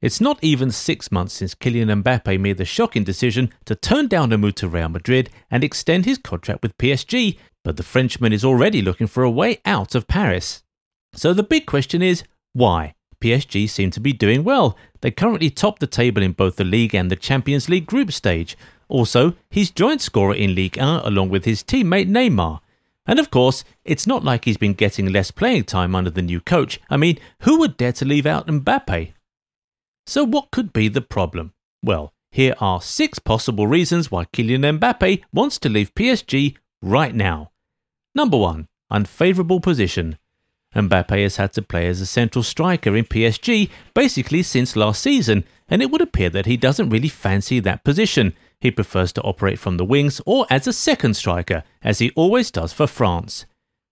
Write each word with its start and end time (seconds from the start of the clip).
It's 0.00 0.20
not 0.20 0.38
even 0.42 0.70
six 0.70 1.10
months 1.10 1.34
since 1.34 1.56
Kylian 1.56 2.02
Mbappe 2.02 2.38
made 2.38 2.56
the 2.56 2.64
shocking 2.64 3.02
decision 3.02 3.52
to 3.64 3.74
turn 3.74 4.06
down 4.06 4.32
a 4.32 4.38
move 4.38 4.54
to 4.56 4.68
Real 4.68 4.88
Madrid 4.88 5.28
and 5.50 5.64
extend 5.64 6.04
his 6.04 6.18
contract 6.18 6.62
with 6.62 6.78
PSG, 6.78 7.36
but 7.64 7.76
the 7.76 7.82
Frenchman 7.82 8.32
is 8.32 8.44
already 8.44 8.80
looking 8.80 9.08
for 9.08 9.24
a 9.24 9.30
way 9.30 9.60
out 9.64 9.96
of 9.96 10.06
Paris. 10.06 10.62
So 11.14 11.32
the 11.32 11.42
big 11.42 11.66
question 11.66 12.00
is 12.00 12.22
why? 12.52 12.94
PSG 13.20 13.68
seem 13.68 13.90
to 13.90 13.98
be 13.98 14.12
doing 14.12 14.44
well. 14.44 14.78
They 15.00 15.10
currently 15.10 15.50
top 15.50 15.80
the 15.80 15.88
table 15.88 16.22
in 16.22 16.30
both 16.30 16.54
the 16.54 16.64
league 16.64 16.94
and 16.94 17.10
the 17.10 17.16
Champions 17.16 17.68
League 17.68 17.86
group 17.86 18.12
stage. 18.12 18.56
Also, 18.88 19.34
he's 19.50 19.72
joint 19.72 20.00
scorer 20.00 20.34
in 20.34 20.54
Ligue 20.54 20.78
1 20.78 21.00
along 21.04 21.28
with 21.30 21.44
his 21.44 21.64
teammate 21.64 22.08
Neymar. 22.08 22.60
And 23.04 23.18
of 23.18 23.32
course, 23.32 23.64
it's 23.84 24.06
not 24.06 24.22
like 24.22 24.44
he's 24.44 24.56
been 24.56 24.74
getting 24.74 25.12
less 25.12 25.32
playing 25.32 25.64
time 25.64 25.96
under 25.96 26.10
the 26.10 26.22
new 26.22 26.40
coach. 26.40 26.78
I 26.88 26.96
mean, 26.96 27.18
who 27.40 27.58
would 27.58 27.76
dare 27.76 27.92
to 27.94 28.04
leave 28.04 28.26
out 28.26 28.46
Mbappe? 28.46 29.14
So, 30.08 30.24
what 30.24 30.50
could 30.50 30.72
be 30.72 30.88
the 30.88 31.02
problem? 31.02 31.52
Well, 31.82 32.14
here 32.30 32.54
are 32.60 32.80
six 32.80 33.18
possible 33.18 33.66
reasons 33.66 34.10
why 34.10 34.24
Kylian 34.24 34.78
Mbappe 34.78 35.22
wants 35.34 35.58
to 35.58 35.68
leave 35.68 35.94
PSG 35.94 36.56
right 36.80 37.14
now. 37.14 37.50
Number 38.14 38.38
one, 38.38 38.68
unfavourable 38.88 39.60
position. 39.60 40.16
Mbappe 40.74 41.22
has 41.22 41.36
had 41.36 41.52
to 41.52 41.62
play 41.62 41.88
as 41.88 42.00
a 42.00 42.06
central 42.06 42.42
striker 42.42 42.96
in 42.96 43.04
PSG 43.04 43.68
basically 43.92 44.42
since 44.42 44.76
last 44.76 45.02
season, 45.02 45.44
and 45.68 45.82
it 45.82 45.90
would 45.90 46.00
appear 46.00 46.30
that 46.30 46.46
he 46.46 46.56
doesn't 46.56 46.88
really 46.88 47.10
fancy 47.10 47.60
that 47.60 47.84
position. 47.84 48.32
He 48.62 48.70
prefers 48.70 49.12
to 49.12 49.22
operate 49.24 49.58
from 49.58 49.76
the 49.76 49.84
wings 49.84 50.22
or 50.24 50.46
as 50.48 50.66
a 50.66 50.72
second 50.72 51.16
striker, 51.16 51.64
as 51.82 51.98
he 51.98 52.12
always 52.16 52.50
does 52.50 52.72
for 52.72 52.86
France. 52.86 53.44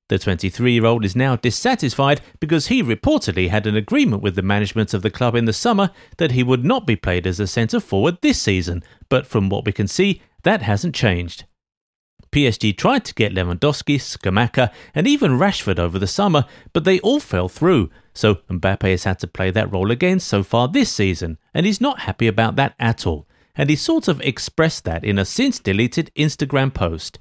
The 0.08 0.18
23 0.18 0.72
year 0.72 0.84
old 0.84 1.04
is 1.04 1.16
now 1.16 1.36
dissatisfied 1.36 2.20
because 2.38 2.68
he 2.68 2.82
reportedly 2.82 3.48
had 3.48 3.66
an 3.66 3.76
agreement 3.76 4.22
with 4.22 4.36
the 4.36 4.42
management 4.42 4.94
of 4.94 5.02
the 5.02 5.10
club 5.10 5.34
in 5.34 5.46
the 5.46 5.52
summer 5.52 5.90
that 6.18 6.32
he 6.32 6.42
would 6.42 6.64
not 6.64 6.86
be 6.86 6.96
played 6.96 7.26
as 7.26 7.40
a 7.40 7.46
centre 7.46 7.80
forward 7.80 8.18
this 8.22 8.40
season, 8.40 8.84
but 9.08 9.26
from 9.26 9.48
what 9.48 9.64
we 9.64 9.72
can 9.72 9.88
see, 9.88 10.22
that 10.44 10.62
hasn't 10.62 10.94
changed. 10.94 11.44
PSG 12.30 12.76
tried 12.76 13.04
to 13.04 13.14
get 13.14 13.32
Lewandowski, 13.32 13.96
Scamacca, 13.96 14.70
and 14.94 15.06
even 15.06 15.38
Rashford 15.38 15.78
over 15.78 15.98
the 15.98 16.06
summer, 16.06 16.44
but 16.72 16.84
they 16.84 17.00
all 17.00 17.20
fell 17.20 17.48
through. 17.48 17.90
So 18.14 18.36
Mbappe 18.50 18.90
has 18.90 19.04
had 19.04 19.18
to 19.20 19.26
play 19.26 19.50
that 19.50 19.72
role 19.72 19.90
again 19.90 20.20
so 20.20 20.42
far 20.42 20.68
this 20.68 20.90
season, 20.92 21.38
and 21.54 21.66
he's 21.66 21.80
not 21.80 22.00
happy 22.00 22.26
about 22.26 22.56
that 22.56 22.74
at 22.78 23.06
all 23.06 23.26
and 23.56 23.70
he 23.70 23.76
sort 23.76 24.06
of 24.06 24.20
expressed 24.20 24.84
that 24.84 25.04
in 25.04 25.18
a 25.18 25.24
since 25.24 25.58
deleted 25.58 26.10
Instagram 26.14 26.72
post. 26.72 27.18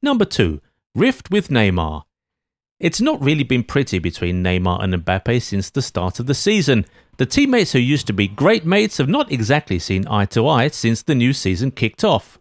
Number 0.00 0.24
2. 0.24 0.60
Rift 0.98 1.30
with 1.30 1.48
Neymar. 1.48 2.02
It's 2.80 3.00
not 3.00 3.22
really 3.22 3.44
been 3.44 3.62
pretty 3.62 4.00
between 4.00 4.42
Neymar 4.42 4.82
and 4.82 4.92
Mbappe 4.92 5.40
since 5.40 5.70
the 5.70 5.80
start 5.80 6.18
of 6.18 6.26
the 6.26 6.34
season. 6.34 6.86
The 7.18 7.26
teammates 7.26 7.70
who 7.70 7.78
used 7.78 8.08
to 8.08 8.12
be 8.12 8.26
great 8.26 8.66
mates 8.66 8.98
have 8.98 9.08
not 9.08 9.30
exactly 9.30 9.78
seen 9.78 10.08
eye 10.08 10.24
to 10.26 10.48
eye 10.48 10.66
since 10.68 11.02
the 11.02 11.14
new 11.14 11.32
season 11.32 11.70
kicked 11.70 12.02
off. 12.02 12.40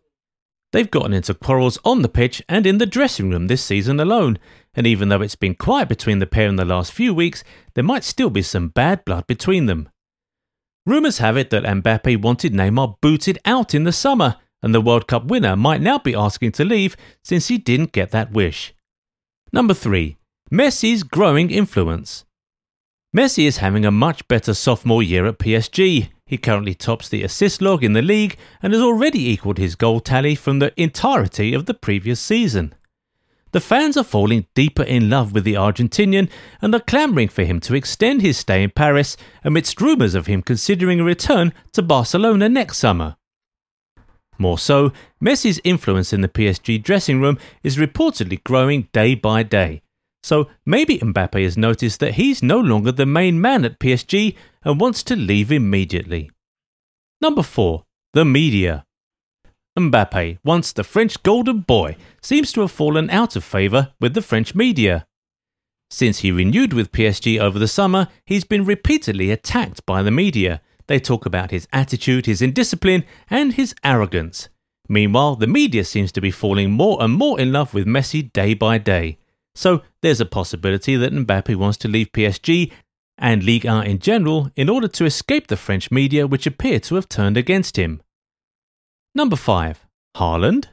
They've 0.71 0.89
gotten 0.89 1.13
into 1.13 1.35
quarrels 1.35 1.77
on 1.85 2.01
the 2.01 2.09
pitch 2.09 2.41
and 2.49 2.65
in 2.65 2.79
the 2.79 2.87
dressing 2.87 3.29
room 3.29 3.45
this 3.45 3.63
season 3.63 3.99
alone, 3.99 4.39
and 4.73 4.87
even 4.87 5.09
though 5.09 5.21
it's 5.21 5.35
been 5.35 5.53
quiet 5.53 5.87
between 5.87 6.17
the 6.17 6.25
pair 6.25 6.47
in 6.47 6.55
the 6.55 6.65
last 6.65 6.91
few 6.91 7.13
weeks, 7.13 7.43
there 7.75 7.83
might 7.83 8.03
still 8.03 8.31
be 8.31 8.41
some 8.41 8.69
bad 8.69 9.05
blood 9.05 9.27
between 9.27 9.67
them. 9.67 9.87
Rumours 10.83 11.19
have 11.19 11.37
it 11.37 11.51
that 11.51 11.63
Mbappe 11.63 12.23
wanted 12.23 12.53
Neymar 12.53 13.01
booted 13.01 13.37
out 13.45 13.75
in 13.75 13.83
the 13.83 13.91
summer, 13.91 14.37
and 14.61 14.73
the 14.73 14.81
World 14.81 15.07
Cup 15.07 15.25
winner 15.25 15.55
might 15.55 15.81
now 15.81 15.99
be 15.99 16.15
asking 16.15 16.53
to 16.53 16.65
leave 16.65 16.95
since 17.23 17.47
he 17.47 17.57
didn't 17.57 17.91
get 17.91 18.11
that 18.11 18.31
wish. 18.31 18.73
Number 19.51 19.73
3. 19.73 20.17
Messi's 20.51 21.03
growing 21.03 21.51
influence. 21.51 22.25
Messi 23.15 23.45
is 23.45 23.57
having 23.57 23.85
a 23.85 23.91
much 23.91 24.27
better 24.27 24.53
sophomore 24.53 25.01
year 25.01 25.25
at 25.25 25.39
PSG. 25.39 26.09
He 26.25 26.37
currently 26.37 26.73
tops 26.73 27.09
the 27.09 27.23
assist 27.23 27.61
log 27.61 27.83
in 27.83 27.93
the 27.93 28.01
league 28.01 28.37
and 28.61 28.73
has 28.73 28.81
already 28.81 29.29
equalled 29.29 29.57
his 29.57 29.75
goal 29.75 29.99
tally 29.99 30.35
from 30.35 30.59
the 30.59 30.73
entirety 30.79 31.53
of 31.53 31.65
the 31.65 31.73
previous 31.73 32.19
season. 32.19 32.75
The 33.53 33.59
fans 33.59 33.97
are 33.97 34.03
falling 34.03 34.45
deeper 34.53 34.83
in 34.83 35.09
love 35.09 35.33
with 35.33 35.43
the 35.43 35.55
Argentinian 35.55 36.29
and 36.61 36.75
are 36.75 36.79
clamouring 36.79 37.29
for 37.29 37.43
him 37.43 37.59
to 37.61 37.75
extend 37.75 38.21
his 38.21 38.37
stay 38.37 38.61
in 38.61 38.69
Paris 38.69 39.17
amidst 39.43 39.81
rumours 39.81 40.15
of 40.15 40.27
him 40.27 40.41
considering 40.41 40.99
a 40.99 41.03
return 41.03 41.53
to 41.73 41.81
Barcelona 41.81 42.47
next 42.47 42.77
summer. 42.77 43.16
More 44.37 44.57
so, 44.57 44.91
Messi's 45.21 45.59
influence 45.63 46.13
in 46.13 46.21
the 46.21 46.27
PSG 46.27 46.81
dressing 46.81 47.19
room 47.19 47.37
is 47.63 47.77
reportedly 47.77 48.43
growing 48.43 48.87
day 48.93 49.15
by 49.15 49.43
day. 49.43 49.81
So 50.23 50.47
maybe 50.65 50.99
Mbappe 50.99 51.41
has 51.41 51.57
noticed 51.57 51.99
that 52.01 52.15
he's 52.15 52.43
no 52.43 52.59
longer 52.59 52.91
the 52.91 53.05
main 53.05 53.39
man 53.39 53.65
at 53.65 53.79
PSG 53.79 54.35
and 54.63 54.79
wants 54.79 55.01
to 55.03 55.15
leave 55.15 55.51
immediately. 55.51 56.29
Number 57.21 57.43
4. 57.43 57.83
The 58.13 58.25
media. 58.25 58.85
Mbappe, 59.77 60.39
once 60.43 60.73
the 60.73 60.83
French 60.83 61.21
golden 61.23 61.61
boy, 61.61 61.95
seems 62.21 62.51
to 62.51 62.61
have 62.61 62.71
fallen 62.71 63.09
out 63.09 63.35
of 63.35 63.43
favour 63.43 63.93
with 64.01 64.15
the 64.15 64.21
French 64.21 64.55
media. 64.55 65.05
Since 65.89 66.19
he 66.19 66.31
renewed 66.31 66.73
with 66.73 66.91
PSG 66.91 67.39
over 67.39 67.57
the 67.57 67.67
summer, 67.67 68.07
he's 68.25 68.43
been 68.43 68.65
repeatedly 68.65 69.31
attacked 69.31 69.85
by 69.85 70.01
the 70.03 70.11
media. 70.11 70.61
They 70.87 70.99
talk 70.99 71.25
about 71.25 71.51
his 71.51 71.67
attitude, 71.73 72.25
his 72.25 72.41
indiscipline, 72.41 73.03
and 73.29 73.53
his 73.53 73.75
arrogance. 73.83 74.49
Meanwhile, 74.89 75.35
the 75.35 75.47
media 75.47 75.83
seems 75.83 76.11
to 76.13 76.21
be 76.21 76.31
falling 76.31 76.71
more 76.71 77.01
and 77.01 77.13
more 77.13 77.39
in 77.39 77.51
love 77.51 77.73
with 77.73 77.85
Messi 77.85 78.31
day 78.31 78.53
by 78.53 78.77
day. 78.77 79.17
So 79.53 79.81
there's 80.01 80.21
a 80.21 80.25
possibility 80.25 80.95
that 80.95 81.11
Mbappe 81.11 81.55
wants 81.55 81.77
to 81.79 81.87
leave 81.87 82.11
PSG 82.13 82.71
and 83.17 83.43
Ligue 83.43 83.65
1 83.65 83.85
in 83.85 83.99
general 83.99 84.51
in 84.55 84.69
order 84.69 84.87
to 84.87 85.05
escape 85.05 85.47
the 85.47 85.57
French 85.57 85.91
media 85.91 86.27
which 86.27 86.47
appear 86.47 86.79
to 86.81 86.95
have 86.95 87.09
turned 87.09 87.35
against 87.35 87.77
him. 87.77 88.01
Number 89.15 89.35
5. 89.35 89.85
Haaland. 90.15 90.67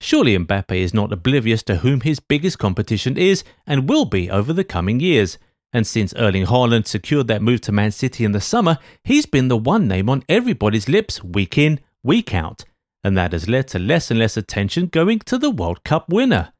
Surely 0.00 0.36
Mbappe 0.36 0.76
is 0.76 0.92
not 0.92 1.12
oblivious 1.12 1.62
to 1.64 1.76
whom 1.76 2.00
his 2.00 2.20
biggest 2.20 2.58
competition 2.58 3.16
is 3.16 3.44
and 3.66 3.88
will 3.88 4.04
be 4.04 4.30
over 4.30 4.52
the 4.52 4.64
coming 4.64 5.00
years. 5.00 5.38
And 5.72 5.86
since 5.86 6.14
Erling 6.14 6.46
Haaland 6.46 6.86
secured 6.86 7.26
that 7.28 7.42
move 7.42 7.60
to 7.62 7.72
Man 7.72 7.90
City 7.90 8.24
in 8.24 8.32
the 8.32 8.40
summer, 8.40 8.78
he's 9.04 9.26
been 9.26 9.48
the 9.48 9.56
one 9.56 9.86
name 9.86 10.08
on 10.08 10.24
everybody's 10.28 10.88
lips 10.88 11.22
week 11.22 11.58
in, 11.58 11.80
week 12.02 12.34
out. 12.34 12.64
And 13.04 13.16
that 13.16 13.32
has 13.32 13.48
led 13.48 13.68
to 13.68 13.78
less 13.78 14.10
and 14.10 14.18
less 14.18 14.36
attention 14.36 14.86
going 14.86 15.20
to 15.20 15.38
the 15.38 15.50
World 15.50 15.84
Cup 15.84 16.08
winner. 16.08 16.52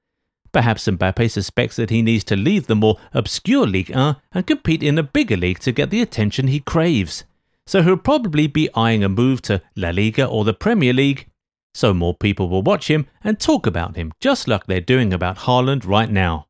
Perhaps 0.52 0.86
Mbappe 0.86 1.30
suspects 1.30 1.76
that 1.76 1.91
he 1.91 2.02
needs 2.02 2.24
to 2.24 2.36
leave 2.36 2.66
the 2.66 2.76
more 2.76 2.98
obscure 3.12 3.66
Ligue 3.66 3.94
1 3.94 4.16
and 4.32 4.46
compete 4.46 4.82
in 4.82 4.98
a 4.98 5.02
bigger 5.02 5.36
league 5.36 5.58
to 5.60 5.72
get 5.72 5.90
the 5.90 6.02
attention 6.02 6.48
he 6.48 6.60
craves 6.60 7.25
so 7.69 7.82
he'll 7.82 7.98
probably 7.98 8.46
be 8.46 8.70
eyeing 8.75 9.04
a 9.04 9.10
move 9.10 9.42
to 9.42 9.60
La 9.76 9.90
Liga 9.90 10.25
or 10.25 10.42
the 10.42 10.54
Premier 10.54 10.94
League, 10.94 11.26
so 11.75 11.92
more 11.92 12.14
people 12.14 12.48
will 12.48 12.62
watch 12.62 12.88
him 12.88 13.06
and 13.22 13.38
talk 13.38 13.66
about 13.66 13.94
him 13.94 14.10
just 14.20 14.48
like 14.48 14.66
they're 14.66 14.80
doing 14.80 15.12
about 15.12 15.40
Haaland 15.40 15.86
right 15.86 16.10
now. 16.10 16.46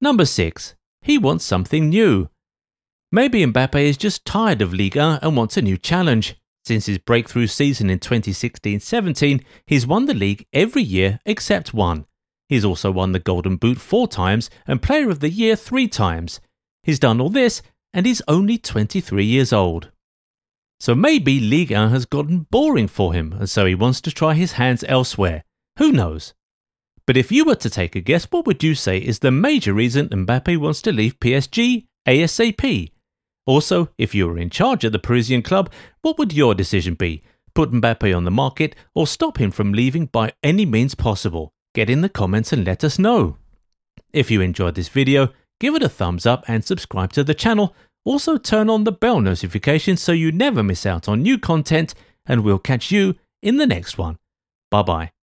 Number 0.00 0.24
6. 0.24 0.74
He 1.02 1.18
wants 1.18 1.44
something 1.44 1.88
new. 1.88 2.28
Maybe 3.10 3.44
Mbappe 3.44 3.82
is 3.82 3.96
just 3.96 4.24
tired 4.24 4.62
of 4.62 4.72
Ligue 4.72 4.96
and 4.96 5.36
wants 5.36 5.56
a 5.56 5.62
new 5.62 5.76
challenge. 5.76 6.36
Since 6.64 6.86
his 6.86 6.98
breakthrough 6.98 7.48
season 7.48 7.90
in 7.90 7.98
2016 7.98 8.80
17, 8.80 9.44
he's 9.66 9.86
won 9.86 10.06
the 10.06 10.14
league 10.14 10.46
every 10.52 10.82
year 10.82 11.18
except 11.26 11.74
one. 11.74 12.06
He's 12.48 12.64
also 12.64 12.92
won 12.92 13.12
the 13.12 13.18
Golden 13.18 13.56
Boot 13.56 13.78
four 13.78 14.06
times 14.06 14.48
and 14.66 14.80
Player 14.80 15.10
of 15.10 15.18
the 15.20 15.30
Year 15.30 15.56
three 15.56 15.88
times. 15.88 16.40
He's 16.84 17.00
done 17.00 17.20
all 17.20 17.30
this 17.30 17.62
and 17.92 18.06
he's 18.06 18.22
only 18.28 18.56
23 18.56 19.24
years 19.24 19.52
old. 19.52 19.90
So 20.78 20.94
maybe 20.94 21.40
Ligue 21.40 21.72
1 21.72 21.90
has 21.90 22.06
gotten 22.06 22.46
boring 22.50 22.88
for 22.88 23.12
him, 23.12 23.34
and 23.38 23.48
so 23.48 23.66
he 23.66 23.74
wants 23.74 24.00
to 24.00 24.10
try 24.10 24.34
his 24.34 24.52
hands 24.52 24.84
elsewhere. 24.88 25.44
Who 25.78 25.92
knows? 25.92 26.34
But 27.06 27.16
if 27.16 27.32
you 27.32 27.44
were 27.44 27.56
to 27.56 27.70
take 27.70 27.96
a 27.96 28.00
guess, 28.00 28.26
what 28.30 28.46
would 28.46 28.62
you 28.62 28.74
say 28.74 28.98
is 28.98 29.18
the 29.18 29.30
major 29.30 29.72
reason 29.72 30.08
Mbappe 30.08 30.56
wants 30.58 30.82
to 30.82 30.92
leave 30.92 31.18
PSG 31.18 31.86
ASAP? 32.06 32.92
Also, 33.44 33.88
if 33.98 34.14
you 34.14 34.28
were 34.28 34.38
in 34.38 34.50
charge 34.50 34.84
of 34.84 34.92
the 34.92 34.98
Parisian 34.98 35.42
club, 35.42 35.70
what 36.02 36.16
would 36.18 36.32
your 36.32 36.54
decision 36.54 36.94
be? 36.94 37.22
Put 37.54 37.72
Mbappe 37.72 38.16
on 38.16 38.24
the 38.24 38.30
market 38.30 38.76
or 38.94 39.06
stop 39.06 39.38
him 39.38 39.50
from 39.50 39.72
leaving 39.72 40.06
by 40.06 40.32
any 40.42 40.64
means 40.64 40.94
possible? 40.94 41.52
Get 41.74 41.90
in 41.90 42.02
the 42.02 42.08
comments 42.08 42.52
and 42.52 42.64
let 42.64 42.84
us 42.84 42.98
know. 42.98 43.36
If 44.12 44.30
you 44.30 44.40
enjoyed 44.40 44.74
this 44.74 44.88
video, 44.88 45.30
give 45.58 45.74
it 45.74 45.82
a 45.82 45.88
thumbs 45.88 46.24
up 46.24 46.44
and 46.46 46.64
subscribe 46.64 47.12
to 47.14 47.24
the 47.24 47.34
channel. 47.34 47.74
Also, 48.04 48.36
turn 48.36 48.68
on 48.70 48.84
the 48.84 48.92
bell 48.92 49.20
notification 49.20 49.96
so 49.96 50.12
you 50.12 50.30
never 50.30 50.62
miss 50.62 50.86
out 50.86 51.08
on 51.08 51.22
new 51.22 51.38
content, 51.38 51.94
and 52.26 52.42
we'll 52.42 52.58
catch 52.58 52.90
you 52.90 53.16
in 53.42 53.56
the 53.56 53.66
next 53.66 53.98
one. 53.98 54.18
Bye 54.70 54.82
bye. 54.82 55.21